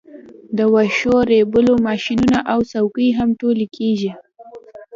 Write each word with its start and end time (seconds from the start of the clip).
د 0.57 0.59
واښو 0.73 1.15
ریبلو 1.31 1.73
ماشینونه 1.87 2.39
او 2.51 2.59
څوکۍ 2.71 3.09
هم 3.17 3.29
ټولې 3.39 3.65
کیږي 3.75 4.11